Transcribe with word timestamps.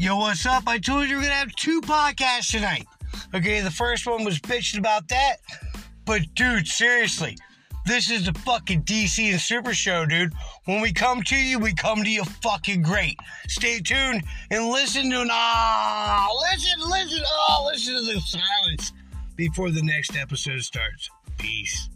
Yo, 0.00 0.16
what's 0.16 0.46
up? 0.46 0.62
I 0.66 0.78
told 0.78 1.10
you 1.10 1.16
we're 1.16 1.24
gonna 1.24 1.34
have 1.34 1.54
two 1.56 1.82
podcasts 1.82 2.52
tonight. 2.52 2.86
Okay, 3.34 3.60
the 3.60 3.70
first 3.70 4.06
one 4.06 4.24
was 4.24 4.38
bitching 4.38 4.78
about 4.78 5.06
that, 5.08 5.36
but 6.06 6.22
dude, 6.34 6.66
seriously, 6.66 7.36
this 7.84 8.08
is 8.10 8.24
the 8.24 8.32
fucking 8.32 8.84
DC 8.84 9.30
and 9.30 9.38
Super 9.38 9.74
Show, 9.74 10.06
dude. 10.06 10.32
When 10.64 10.80
we 10.80 10.90
come 10.90 11.22
to 11.24 11.36
you, 11.36 11.58
we 11.58 11.74
come 11.74 12.02
to 12.02 12.08
you 12.08 12.24
fucking 12.24 12.80
great. 12.80 13.18
Stay 13.48 13.78
tuned 13.80 14.22
and 14.50 14.68
listen 14.68 15.10
to 15.10 15.26
ah, 15.30 16.28
listen, 16.50 16.80
listen, 16.88 17.22
oh, 17.22 17.68
listen 17.70 17.94
to 17.96 18.14
the 18.14 18.20
silence 18.20 18.94
before 19.36 19.70
the 19.70 19.82
next 19.82 20.16
episode 20.16 20.62
starts. 20.62 21.10
Peace. 21.36 21.90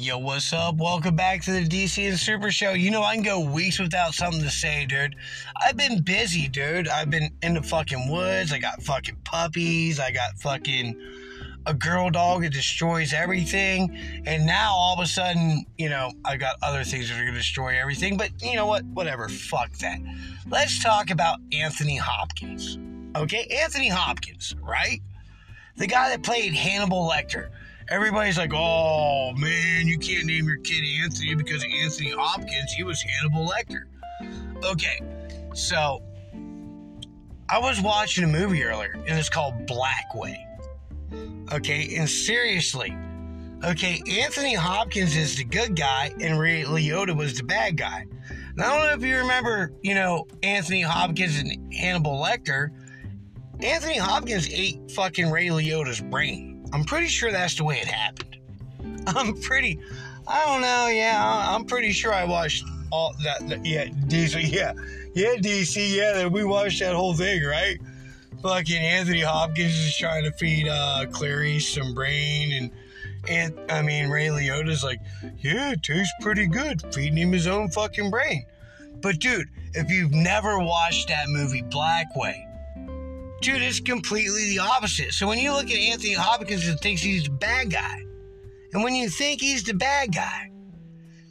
Yo, 0.00 0.16
what's 0.16 0.52
up? 0.52 0.76
Welcome 0.76 1.16
back 1.16 1.42
to 1.42 1.50
the 1.50 1.66
DC 1.66 2.08
and 2.08 2.16
Super 2.16 2.52
Show. 2.52 2.70
You 2.70 2.92
know, 2.92 3.02
I 3.02 3.16
can 3.16 3.24
go 3.24 3.40
weeks 3.40 3.80
without 3.80 4.14
something 4.14 4.40
to 4.42 4.48
say, 4.48 4.86
dude. 4.86 5.16
I've 5.56 5.76
been 5.76 6.02
busy, 6.02 6.46
dude. 6.46 6.86
I've 6.86 7.10
been 7.10 7.30
in 7.42 7.54
the 7.54 7.64
fucking 7.64 8.08
woods. 8.08 8.52
I 8.52 8.60
got 8.60 8.80
fucking 8.80 9.16
puppies. 9.24 9.98
I 9.98 10.12
got 10.12 10.38
fucking 10.38 10.96
a 11.66 11.74
girl 11.74 12.10
dog 12.10 12.42
that 12.42 12.52
destroys 12.52 13.12
everything. 13.12 14.22
And 14.24 14.46
now 14.46 14.72
all 14.72 14.94
of 14.94 15.00
a 15.00 15.06
sudden, 15.06 15.66
you 15.78 15.88
know, 15.88 16.12
I 16.24 16.36
got 16.36 16.54
other 16.62 16.84
things 16.84 17.08
that 17.08 17.16
are 17.16 17.22
going 17.22 17.34
to 17.34 17.40
destroy 17.40 17.76
everything. 17.76 18.16
But 18.16 18.30
you 18.40 18.54
know 18.54 18.66
what? 18.66 18.84
Whatever. 18.84 19.28
Fuck 19.28 19.72
that. 19.78 19.98
Let's 20.46 20.80
talk 20.80 21.10
about 21.10 21.40
Anthony 21.52 21.96
Hopkins. 21.96 22.78
Okay? 23.16 23.48
Anthony 23.50 23.88
Hopkins, 23.88 24.54
right? 24.62 25.00
The 25.76 25.88
guy 25.88 26.10
that 26.10 26.22
played 26.22 26.54
Hannibal 26.54 27.10
Lecter 27.10 27.50
everybody's 27.90 28.38
like, 28.38 28.52
oh 28.54 29.32
man, 29.32 29.86
you 29.86 29.98
can't 29.98 30.26
name 30.26 30.46
your 30.46 30.58
kid 30.58 30.84
Anthony 31.02 31.34
because 31.34 31.64
Anthony 31.82 32.10
Hopkins, 32.10 32.72
he 32.72 32.82
was 32.82 33.00
Hannibal 33.02 33.48
Lecter. 33.48 33.82
Okay, 34.64 35.00
so 35.54 36.02
I 37.48 37.58
was 37.58 37.80
watching 37.80 38.24
a 38.24 38.28
movie 38.28 38.62
earlier 38.64 38.92
and 39.06 39.18
it's 39.18 39.30
called 39.30 39.66
Blackway. 39.66 40.44
Okay, 41.52 41.96
and 41.96 42.08
seriously, 42.08 42.96
okay, 43.64 44.02
Anthony 44.20 44.54
Hopkins 44.54 45.16
is 45.16 45.36
the 45.36 45.44
good 45.44 45.76
guy 45.76 46.12
and 46.20 46.38
Ray 46.38 46.64
Liotta 46.64 47.16
was 47.16 47.36
the 47.36 47.44
bad 47.44 47.76
guy. 47.76 48.06
And 48.30 48.60
I 48.60 48.76
don't 48.76 48.86
know 48.86 48.94
if 48.94 49.02
you 49.08 49.18
remember, 49.18 49.72
you 49.82 49.94
know, 49.94 50.26
Anthony 50.42 50.82
Hopkins 50.82 51.38
and 51.38 51.72
Hannibal 51.72 52.22
Lecter. 52.22 52.70
Anthony 53.62 53.96
Hopkins 53.96 54.48
ate 54.52 54.90
fucking 54.90 55.30
Ray 55.30 55.46
Liotta's 55.46 56.00
brain. 56.00 56.47
I'm 56.72 56.84
pretty 56.84 57.08
sure 57.08 57.30
that's 57.30 57.56
the 57.56 57.64
way 57.64 57.78
it 57.78 57.86
happened. 57.86 58.36
I'm 59.06 59.40
pretty, 59.40 59.78
I 60.26 60.44
don't 60.46 60.60
know, 60.60 60.88
yeah, 60.88 61.54
I'm 61.54 61.64
pretty 61.64 61.92
sure 61.92 62.12
I 62.12 62.24
watched 62.24 62.64
all 62.90 63.14
that, 63.24 63.48
that 63.48 63.64
yeah, 63.64 63.86
DC, 63.86 64.50
yeah, 64.52 64.72
yeah, 65.14 65.36
DC, 65.36 65.96
yeah, 65.96 66.12
that 66.14 66.32
we 66.32 66.44
watched 66.44 66.80
that 66.80 66.94
whole 66.94 67.14
thing, 67.14 67.42
right? 67.44 67.78
Fucking 68.42 68.76
Anthony 68.76 69.20
Hopkins 69.20 69.74
is 69.74 69.96
trying 69.96 70.24
to 70.24 70.32
feed 70.32 70.68
uh, 70.68 71.06
Clarice 71.10 71.74
some 71.74 71.92
brain, 71.92 72.52
and 72.52 72.70
and 73.28 73.58
I 73.68 73.82
mean 73.82 74.08
Ray 74.08 74.28
Liotta's 74.28 74.84
like, 74.84 75.00
yeah, 75.40 75.72
it 75.72 75.82
tastes 75.82 76.12
pretty 76.20 76.46
good, 76.46 76.82
feeding 76.94 77.18
him 77.18 77.32
his 77.32 77.48
own 77.48 77.68
fucking 77.70 78.10
brain. 78.10 78.46
But 79.00 79.18
dude, 79.18 79.48
if 79.74 79.90
you've 79.90 80.12
never 80.12 80.58
watched 80.60 81.08
that 81.08 81.28
movie 81.28 81.62
Blackway, 81.62 82.47
Dude, 83.40 83.62
it's 83.62 83.80
completely 83.80 84.50
the 84.50 84.58
opposite. 84.58 85.12
So 85.12 85.26
when 85.26 85.38
you 85.38 85.52
look 85.52 85.70
at 85.70 85.76
Anthony 85.76 86.14
Hopkins 86.14 86.66
and 86.66 86.78
thinks 86.80 87.02
he's 87.02 87.24
the 87.24 87.30
bad 87.30 87.70
guy, 87.70 88.02
and 88.72 88.82
when 88.82 88.94
you 88.94 89.08
think 89.08 89.40
he's 89.40 89.62
the 89.62 89.74
bad 89.74 90.12
guy, 90.12 90.50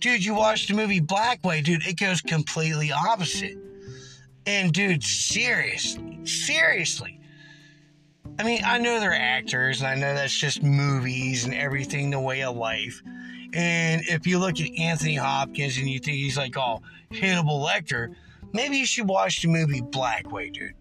dude, 0.00 0.24
you 0.24 0.34
watch 0.34 0.68
the 0.68 0.74
movie 0.74 1.00
Blackway, 1.00 1.62
dude, 1.62 1.86
it 1.86 1.98
goes 1.98 2.20
completely 2.20 2.92
opposite. 2.92 3.56
And 4.46 4.72
dude, 4.72 5.02
seriously, 5.02 6.20
seriously. 6.26 7.20
I 8.38 8.42
mean, 8.42 8.60
I 8.64 8.78
know 8.78 9.00
they're 9.00 9.14
actors, 9.14 9.80
and 9.80 9.88
I 9.88 9.94
know 9.94 10.12
that's 10.12 10.36
just 10.36 10.62
movies 10.62 11.44
and 11.44 11.54
everything, 11.54 12.10
the 12.10 12.20
way 12.20 12.42
of 12.42 12.56
life. 12.56 13.00
And 13.54 14.02
if 14.06 14.26
you 14.26 14.38
look 14.38 14.60
at 14.60 14.70
Anthony 14.76 15.14
Hopkins 15.14 15.78
and 15.78 15.88
you 15.88 16.00
think 16.00 16.16
he's 16.16 16.36
like, 16.36 16.56
oh, 16.58 16.82
Hannibal 17.12 17.64
Lecter, 17.64 18.14
maybe 18.52 18.76
you 18.76 18.86
should 18.86 19.08
watch 19.08 19.40
the 19.40 19.48
movie 19.48 19.80
Blackway, 19.80 20.50
dude. 20.50 20.74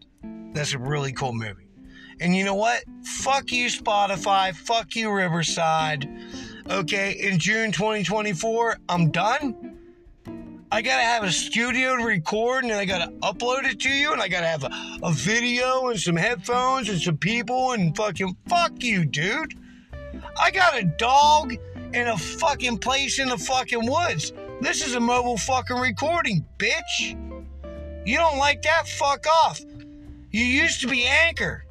That's 0.54 0.74
a 0.74 0.80
really 0.80 1.12
cool 1.12 1.34
movie. 1.34 1.68
And 2.20 2.36
you 2.36 2.46
know 2.46 2.56
what? 2.56 2.84
Fuck 3.04 3.52
you, 3.52 3.68
Spotify. 3.68 4.54
Fuck 4.54 4.96
you, 4.96 5.12
Riverside. 5.12 6.10
Okay, 6.70 7.12
in 7.14 7.40
June 7.40 7.72
2024, 7.72 8.78
I'm 8.88 9.12
done. 9.12 9.74
I 10.72 10.82
gotta 10.82 11.04
have 11.04 11.24
a 11.24 11.32
studio 11.32 11.98
to 11.98 12.04
record 12.04 12.64
and 12.64 12.74
I 12.74 12.86
gotta 12.86 13.12
upload 13.22 13.66
it 13.66 13.80
to 13.82 13.90
you 13.90 14.12
and 14.12 14.22
I 14.22 14.28
gotta 14.28 14.48
have 14.48 14.64
a, 14.64 14.72
a 15.04 15.12
video 15.12 15.90
and 15.90 16.00
some 16.00 16.16
headphones 16.16 16.90
and 16.90 17.00
some 17.00 17.18
people 17.18 17.74
and 17.74 17.96
fucking 17.96 18.36
fuck 18.48 18.82
you, 18.82 19.06
dude. 19.06 19.54
I 20.40 20.50
got 20.50 20.80
a 20.80 20.84
dog 20.84 21.54
in 21.94 22.08
a 22.08 22.18
fucking 22.18 22.80
place 22.80 23.20
in 23.20 23.30
the 23.30 23.38
fucking 23.38 23.86
woods. 23.86 24.34
This 24.62 24.84
is 24.84 24.96
a 24.96 25.00
mobile 25.00 25.38
fucking 25.38 25.78
recording, 25.78 26.44
bitch. 26.58 27.20
You 28.06 28.18
don't 28.18 28.38
like 28.38 28.64
that? 28.64 28.88
Fuck 28.88 29.28
off. 29.46 29.62
You 30.34 30.44
used 30.44 30.82
to 30.82 30.88
be 30.88 31.06
Anchor. 31.06 31.64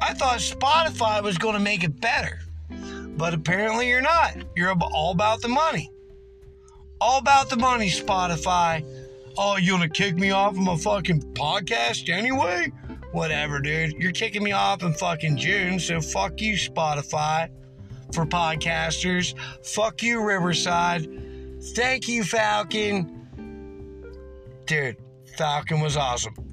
I 0.00 0.14
thought 0.14 0.38
Spotify 0.38 1.20
was 1.20 1.36
going 1.36 1.54
to 1.54 1.60
make 1.60 1.82
it 1.82 2.00
better, 2.00 2.38
but 3.16 3.34
apparently 3.34 3.88
you're 3.88 4.00
not. 4.00 4.36
You're 4.54 4.72
all 4.92 5.10
about 5.10 5.42
the 5.42 5.48
money. 5.48 5.90
All 7.00 7.18
about 7.18 7.50
the 7.50 7.56
money, 7.56 7.90
Spotify. 7.90 8.84
Oh, 9.36 9.56
you 9.56 9.76
to 9.80 9.88
kick 9.88 10.16
me 10.16 10.30
off 10.30 10.52
of 10.52 10.58
my 10.58 10.76
fucking 10.76 11.22
podcast 11.34 12.08
anyway? 12.08 12.72
Whatever, 13.10 13.58
dude. 13.58 13.94
You're 13.94 14.12
kicking 14.12 14.44
me 14.44 14.52
off 14.52 14.84
in 14.84 14.94
fucking 14.94 15.38
June, 15.38 15.80
so 15.80 16.00
fuck 16.00 16.40
you, 16.40 16.54
Spotify, 16.54 17.48
for 18.12 18.24
podcasters. 18.24 19.34
Fuck 19.66 20.04
you, 20.04 20.22
Riverside. 20.22 21.08
Thank 21.74 22.06
you, 22.06 22.22
Falcon. 22.22 23.12
Dude, 24.66 24.96
Falcon 25.36 25.80
was 25.80 25.96
awesome. 25.96 26.45